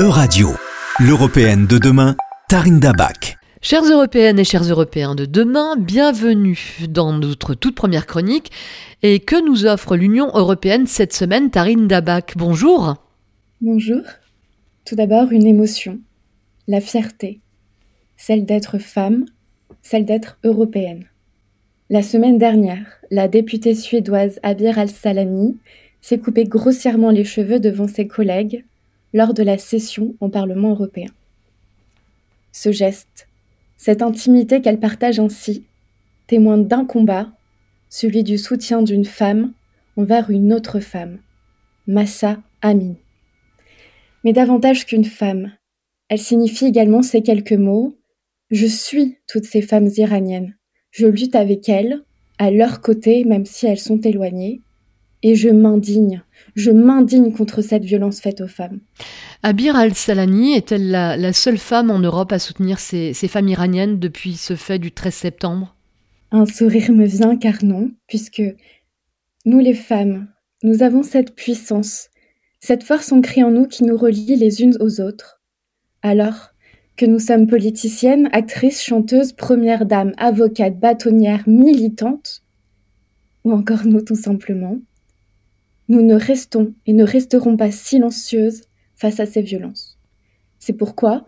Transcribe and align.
E-Radio, 0.00 0.48
l'européenne 0.98 1.66
de 1.66 1.76
demain, 1.76 2.16
Tarinda 2.48 2.94
Bach. 2.94 3.36
Chères 3.60 3.84
européennes 3.84 4.38
et 4.38 4.44
chers 4.44 4.62
européens 4.62 5.14
de 5.14 5.26
demain, 5.26 5.76
bienvenue 5.76 6.78
dans 6.88 7.12
notre 7.12 7.52
toute 7.52 7.74
première 7.74 8.06
chronique. 8.06 8.50
Et 9.02 9.20
que 9.20 9.44
nous 9.44 9.66
offre 9.66 9.96
l'Union 9.96 10.28
européenne 10.32 10.86
cette 10.86 11.12
semaine, 11.12 11.50
Tarinda 11.50 12.00
Bach 12.00 12.32
Bonjour. 12.36 12.94
Bonjour. 13.60 14.00
Tout 14.86 14.96
d'abord, 14.96 15.32
une 15.32 15.46
émotion, 15.46 15.98
la 16.66 16.80
fierté, 16.80 17.40
celle 18.16 18.46
d'être 18.46 18.78
femme, 18.78 19.26
celle 19.82 20.06
d'être 20.06 20.38
européenne. 20.44 21.04
La 21.90 22.02
semaine 22.02 22.38
dernière, 22.38 22.86
la 23.10 23.28
députée 23.28 23.74
suédoise 23.74 24.40
Abir 24.42 24.78
Al-Salami 24.78 25.58
s'est 26.00 26.18
coupé 26.18 26.44
grossièrement 26.44 27.10
les 27.10 27.24
cheveux 27.24 27.60
devant 27.60 27.86
ses 27.86 28.06
collègues 28.06 28.64
lors 29.12 29.34
de 29.34 29.42
la 29.42 29.58
session 29.58 30.14
au 30.20 30.28
Parlement 30.28 30.70
européen. 30.70 31.08
Ce 32.52 32.72
geste, 32.72 33.28
cette 33.76 34.02
intimité 34.02 34.60
qu'elle 34.60 34.80
partage 34.80 35.20
ainsi, 35.20 35.64
témoigne 36.26 36.66
d'un 36.66 36.84
combat, 36.84 37.32
celui 37.88 38.22
du 38.22 38.38
soutien 38.38 38.82
d'une 38.82 39.04
femme 39.04 39.52
envers 39.96 40.30
une 40.30 40.52
autre 40.52 40.80
femme, 40.80 41.18
Massa 41.86 42.38
Amini. 42.62 42.96
Mais 44.22 44.32
davantage 44.32 44.86
qu'une 44.86 45.04
femme, 45.04 45.52
elle 46.08 46.18
signifie 46.18 46.66
également 46.66 47.02
ces 47.02 47.22
quelques 47.22 47.52
mots 47.52 47.96
Je 48.50 48.66
suis 48.66 49.18
toutes 49.26 49.44
ces 49.44 49.62
femmes 49.62 49.88
iraniennes, 49.96 50.56
je 50.90 51.06
lutte 51.06 51.34
avec 51.34 51.68
elles, 51.68 52.02
à 52.38 52.50
leur 52.50 52.80
côté 52.80 53.24
même 53.24 53.46
si 53.46 53.66
elles 53.66 53.78
sont 53.78 54.00
éloignées, 54.00 54.60
et 55.22 55.34
je 55.34 55.48
m'indigne, 55.48 56.22
je 56.54 56.70
m'indigne 56.70 57.32
contre 57.32 57.62
cette 57.62 57.84
violence 57.84 58.20
faite 58.20 58.40
aux 58.40 58.48
femmes. 58.48 58.80
Abir 59.42 59.76
al-Salani 59.76 60.54
est-elle 60.54 60.90
la, 60.90 61.32
seule 61.32 61.58
femme 61.58 61.90
en 61.90 61.98
Europe 61.98 62.32
à 62.32 62.38
soutenir 62.38 62.78
ces, 62.78 63.12
femmes 63.14 63.48
iraniennes 63.48 63.98
depuis 63.98 64.34
ce 64.34 64.56
fait 64.56 64.78
du 64.78 64.92
13 64.92 65.14
septembre? 65.14 65.76
Un 66.32 66.46
sourire 66.46 66.92
me 66.92 67.06
vient 67.06 67.36
car 67.36 67.64
non, 67.64 67.90
puisque 68.06 68.42
nous 69.44 69.58
les 69.58 69.74
femmes, 69.74 70.28
nous 70.62 70.82
avons 70.82 71.02
cette 71.02 71.34
puissance, 71.34 72.08
cette 72.60 72.84
force 72.84 73.12
ancrée 73.12 73.42
en 73.42 73.50
nous 73.50 73.66
qui 73.66 73.84
nous 73.84 73.96
relie 73.96 74.36
les 74.36 74.62
unes 74.62 74.76
aux 74.80 75.00
autres. 75.00 75.40
Alors 76.02 76.50
que 76.96 77.06
nous 77.06 77.18
sommes 77.18 77.46
politiciennes, 77.46 78.28
actrices, 78.32 78.82
chanteuses, 78.82 79.32
premières 79.32 79.86
dames, 79.86 80.12
avocates, 80.18 80.78
bâtonnières, 80.78 81.48
militantes, 81.48 82.42
ou 83.44 83.52
encore 83.52 83.86
nous 83.86 84.02
tout 84.02 84.16
simplement, 84.16 84.78
nous 85.90 86.02
ne 86.02 86.14
restons 86.14 86.72
et 86.86 86.92
ne 86.92 87.04
resterons 87.04 87.56
pas 87.56 87.72
silencieuses 87.72 88.62
face 88.94 89.18
à 89.18 89.26
ces 89.26 89.42
violences. 89.42 89.98
C'est 90.60 90.72
pourquoi 90.72 91.26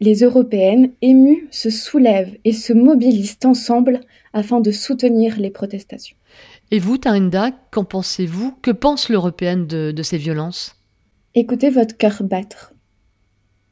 les 0.00 0.24
Européennes 0.24 0.92
émues 1.00 1.46
se 1.52 1.70
soulèvent 1.70 2.36
et 2.44 2.52
se 2.52 2.72
mobilisent 2.72 3.38
ensemble 3.44 4.00
afin 4.32 4.60
de 4.60 4.72
soutenir 4.72 5.38
les 5.38 5.50
protestations. 5.50 6.16
Et 6.72 6.80
vous, 6.80 6.98
Tarinda, 6.98 7.52
qu'en 7.70 7.84
pensez-vous? 7.84 8.52
Que 8.62 8.72
pense 8.72 9.10
l'Européenne 9.10 9.68
de, 9.68 9.92
de 9.92 10.02
ces 10.02 10.18
violences? 10.18 10.74
Écoutez 11.34 11.70
votre 11.70 11.96
cœur 11.96 12.24
battre. 12.24 12.74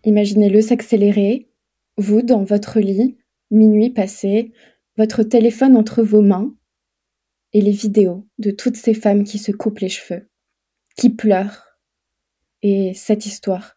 Imaginez-le 0.05 0.61
s'accélérer, 0.61 1.49
vous 1.97 2.23
dans 2.23 2.45
votre 2.45 2.79
lit, 2.79 3.17
minuit 3.51 3.91
passé, 3.91 4.53
votre 4.97 5.25
téléphone 5.25 5.77
entre 5.77 6.05
vos 6.05 6.23
mains, 6.23 6.55
et 7.53 7.61
les 7.61 7.73
vidéos 7.73 8.27
de 8.39 8.51
toutes 8.51 8.77
ces 8.77 8.95
femmes 8.95 9.25
qui 9.25 9.39
se 9.39 9.53
coupent 9.53 9.79
les 9.79 9.89
cheveux, 9.89 10.29
qui 10.97 11.11
pleurent, 11.11 11.65
et 12.63 12.93
cette 12.95 13.27
histoire. 13.27 13.77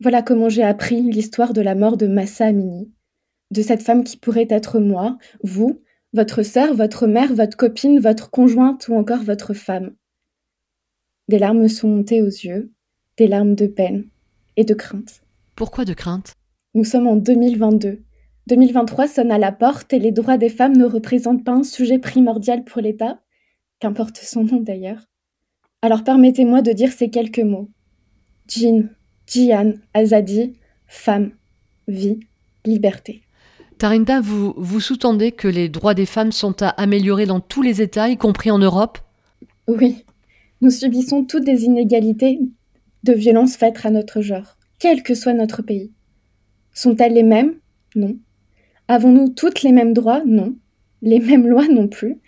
Voilà 0.00 0.22
comment 0.22 0.48
j'ai 0.48 0.64
appris 0.64 1.02
l'histoire 1.02 1.52
de 1.52 1.60
la 1.60 1.74
mort 1.74 1.96
de 1.96 2.06
Massa 2.06 2.46
Amini, 2.46 2.92
de 3.50 3.62
cette 3.62 3.82
femme 3.82 4.02
qui 4.02 4.16
pourrait 4.16 4.48
être 4.50 4.80
moi, 4.80 5.18
vous, 5.44 5.80
votre 6.12 6.42
sœur, 6.42 6.74
votre 6.74 7.06
mère, 7.06 7.32
votre 7.34 7.56
copine, 7.56 8.00
votre 8.00 8.30
conjointe 8.30 8.88
ou 8.88 8.94
encore 8.94 9.22
votre 9.22 9.54
femme. 9.54 9.94
Des 11.28 11.38
larmes 11.38 11.68
sont 11.68 11.88
montées 11.88 12.20
aux 12.20 12.26
yeux, 12.26 12.72
des 13.16 13.28
larmes 13.28 13.54
de 13.54 13.66
peine 13.66 14.08
et 14.56 14.64
de 14.64 14.74
crainte. 14.74 15.22
Pourquoi 15.54 15.84
de 15.84 15.94
crainte? 15.94 16.34
Nous 16.74 16.84
sommes 16.84 17.06
en 17.06 17.16
2022 17.16 18.02
2023 18.48 19.06
sonne 19.06 19.30
à 19.30 19.38
la 19.38 19.52
porte 19.52 19.92
et 19.92 19.98
les 19.98 20.12
droits 20.12 20.36
des 20.36 20.48
femmes 20.48 20.76
ne 20.76 20.84
représentent 20.84 21.44
pas 21.44 21.52
un 21.52 21.62
sujet 21.62 21.98
primordial 21.98 22.64
pour 22.64 22.82
l'État, 22.82 23.20
qu'importe 23.78 24.16
son 24.16 24.44
nom 24.44 24.60
d'ailleurs. 24.60 25.08
Alors 25.80 26.04
permettez-moi 26.04 26.62
de 26.62 26.72
dire 26.72 26.92
ces 26.92 27.10
quelques 27.10 27.40
mots. 27.40 27.68
Jean, 28.48 28.88
Jian, 29.26 29.74
Azadi, 29.94 30.54
femme, 30.86 31.32
vie, 31.88 32.20
liberté. 32.64 33.22
Tarinda, 33.78 34.20
vous, 34.20 34.54
vous 34.56 34.80
sous-tendez 34.80 35.32
que 35.32 35.48
les 35.48 35.68
droits 35.68 35.94
des 35.94 36.06
femmes 36.06 36.32
sont 36.32 36.62
à 36.62 36.68
améliorer 36.68 37.26
dans 37.26 37.40
tous 37.40 37.62
les 37.62 37.82
États, 37.82 38.08
y 38.08 38.16
compris 38.16 38.50
en 38.50 38.58
Europe? 38.58 38.98
Oui, 39.66 40.04
nous 40.60 40.70
subissons 40.70 41.24
toutes 41.24 41.44
des 41.44 41.64
inégalités 41.64 42.38
de 43.02 43.12
violences 43.12 43.56
faites 43.56 43.84
à 43.84 43.90
notre 43.90 44.20
genre, 44.20 44.56
quel 44.78 45.02
que 45.02 45.14
soit 45.14 45.32
notre 45.32 45.62
pays. 45.62 45.92
Sont-elles 46.72 47.14
les 47.14 47.24
mêmes? 47.24 47.54
Non. 47.96 48.16
Avons-nous 48.92 49.30
toutes 49.30 49.62
les 49.62 49.72
mêmes 49.72 49.94
droits? 49.94 50.20
Non. 50.26 50.54
Les 51.00 51.18
mêmes 51.18 51.48
lois 51.48 51.66
non 51.66 51.88
plus. 51.88 52.18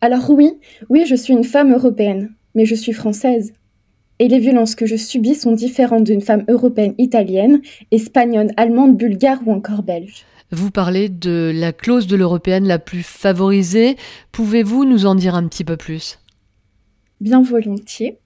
Alors 0.00 0.30
oui, 0.30 0.52
oui, 0.88 1.04
je 1.06 1.14
suis 1.14 1.34
une 1.34 1.44
femme 1.44 1.70
européenne, 1.70 2.32
mais 2.54 2.64
je 2.64 2.74
suis 2.74 2.94
française. 2.94 3.52
Et 4.18 4.28
les 4.28 4.38
violences 4.38 4.74
que 4.74 4.86
je 4.86 4.96
subis 4.96 5.34
sont 5.34 5.52
différentes 5.52 6.04
d'une 6.04 6.22
femme 6.22 6.46
européenne 6.48 6.94
italienne, 6.96 7.60
espagnole, 7.90 8.52
allemande, 8.56 8.96
bulgare 8.96 9.40
ou 9.44 9.52
encore 9.52 9.82
belge. 9.82 10.24
Vous 10.50 10.70
parlez 10.70 11.10
de 11.10 11.52
la 11.54 11.74
clause 11.74 12.06
de 12.06 12.16
l'européenne 12.16 12.66
la 12.66 12.78
plus 12.78 13.02
favorisée. 13.02 13.96
Pouvez-vous 14.32 14.86
nous 14.86 15.04
en 15.04 15.16
dire 15.16 15.34
un 15.34 15.46
petit 15.46 15.64
peu 15.64 15.76
plus? 15.76 16.18
Bien 17.20 17.42
volontiers. 17.42 18.18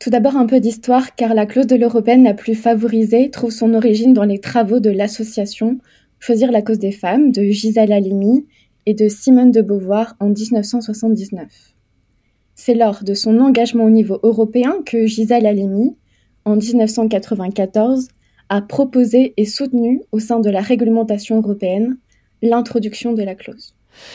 Tout 0.00 0.10
d'abord 0.10 0.36
un 0.36 0.44
peu 0.44 0.60
d'histoire, 0.60 1.14
car 1.14 1.32
la 1.32 1.46
clause 1.46 1.66
de 1.66 1.76
l'européenne 1.76 2.24
la 2.24 2.34
plus 2.34 2.54
favorisée 2.54 3.30
trouve 3.30 3.52
son 3.52 3.72
origine 3.72 4.12
dans 4.12 4.24
les 4.24 4.38
travaux 4.38 4.80
de 4.80 4.90
l'association 4.90 5.78
Choisir 6.20 6.52
la 6.52 6.60
cause 6.60 6.78
des 6.78 6.92
femmes 6.92 7.32
de 7.32 7.42
Gisèle 7.44 7.92
Halimi 7.92 8.46
et 8.84 8.92
de 8.92 9.08
Simone 9.08 9.50
de 9.50 9.62
Beauvoir 9.62 10.16
en 10.20 10.28
1979. 10.28 11.48
C'est 12.54 12.74
lors 12.74 13.02
de 13.02 13.14
son 13.14 13.38
engagement 13.38 13.84
au 13.84 13.90
niveau 13.90 14.20
européen 14.22 14.76
que 14.84 15.06
Gisèle 15.06 15.46
Halimi, 15.46 15.96
en 16.44 16.56
1994, 16.56 18.08
a 18.50 18.60
proposé 18.60 19.32
et 19.38 19.46
soutenu 19.46 20.02
au 20.12 20.18
sein 20.18 20.40
de 20.40 20.50
la 20.50 20.60
réglementation 20.60 21.38
européenne 21.38 21.96
l'introduction 22.42 23.14
de 23.14 23.22
la 23.22 23.34
clause. 23.34 23.74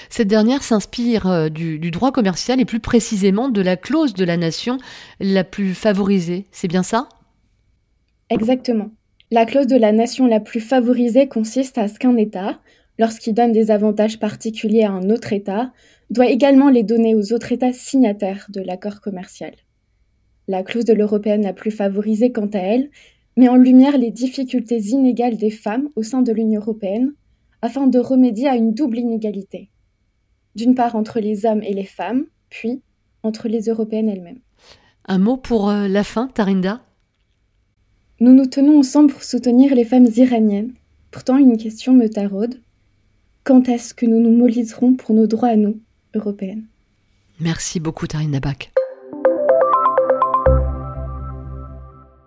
Cette 0.09 0.27
dernière 0.27 0.61
s'inspire 0.61 1.27
euh, 1.27 1.49
du, 1.49 1.79
du, 1.79 1.89
droit 1.89 2.11
commercial 2.11 2.61
et 2.61 2.65
plus 2.65 2.79
précisément 2.79 3.49
de 3.49 3.61
la 3.61 3.77
clause 3.77 4.13
de 4.13 4.25
la 4.25 4.37
nation 4.37 4.77
la 5.19 5.43
plus 5.43 5.73
favorisée. 5.73 6.45
C'est 6.51 6.67
bien 6.67 6.83
ça? 6.83 7.09
Exactement. 8.29 8.91
La 9.31 9.45
clause 9.45 9.65
de 9.65 9.75
la 9.75 9.91
nation 9.91 10.27
la 10.27 10.39
plus 10.39 10.59
favorisée 10.59 11.27
consiste 11.27 11.79
à 11.79 11.87
ce 11.87 11.97
qu'un 11.97 12.15
État, 12.15 12.59
lorsqu'il 12.99 13.33
donne 13.33 13.51
des 13.51 13.71
avantages 13.71 14.19
particuliers 14.19 14.83
à 14.83 14.91
un 14.91 15.09
autre 15.09 15.33
État, 15.33 15.73
doit 16.11 16.27
également 16.27 16.69
les 16.69 16.83
donner 16.83 17.15
aux 17.15 17.33
autres 17.33 17.51
États 17.51 17.73
signataires 17.73 18.45
de 18.49 18.61
l'accord 18.61 19.01
commercial. 19.01 19.53
La 20.47 20.61
clause 20.61 20.85
de 20.85 20.93
l'européenne 20.93 21.41
la 21.41 21.53
plus 21.53 21.71
favorisée, 21.71 22.31
quant 22.31 22.49
à 22.53 22.59
elle, 22.59 22.91
met 23.35 23.49
en 23.49 23.55
lumière 23.55 23.97
les 23.97 24.11
difficultés 24.11 24.79
inégales 24.89 25.37
des 25.37 25.49
femmes 25.49 25.89
au 25.95 26.03
sein 26.03 26.21
de 26.21 26.31
l'Union 26.31 26.61
européenne 26.61 27.13
afin 27.63 27.87
de 27.87 27.97
remédier 27.97 28.47
à 28.47 28.55
une 28.55 28.75
double 28.75 28.99
inégalité. 28.99 29.71
D'une 30.53 30.75
part 30.75 30.95
entre 30.95 31.19
les 31.19 31.47
hommes 31.47 31.63
et 31.63 31.73
les 31.73 31.85
femmes, 31.85 32.25
puis 32.49 32.83
entre 33.23 33.47
les 33.47 33.63
européennes 33.63 34.07
elles-mêmes. 34.07 34.41
Un 35.07 35.17
mot 35.17 35.35
pour 35.35 35.69
euh, 35.69 35.87
la 35.87 36.03
fin, 36.03 36.27
Tarinda? 36.27 36.84
Nous 38.19 38.33
nous 38.33 38.45
tenons 38.45 38.79
ensemble 38.79 39.11
pour 39.11 39.23
soutenir 39.23 39.75
les 39.75 39.85
femmes 39.85 40.07
iraniennes. 40.15 40.71
Pourtant, 41.11 41.37
une 41.37 41.57
question 41.57 41.93
me 41.93 42.07
taraude. 42.07 42.59
Quand 43.43 43.67
est-ce 43.69 43.93
que 43.93 44.05
nous 44.05 44.19
nous 44.19 44.35
mobiliserons 44.35 44.93
pour 44.93 45.13
nos 45.13 45.27
droits 45.27 45.49
à 45.49 45.55
nous, 45.55 45.79
européennes? 46.13 46.63
Merci 47.39 47.79
beaucoup, 47.79 48.07
Tarine 48.07 48.31
Nabak. 48.31 48.71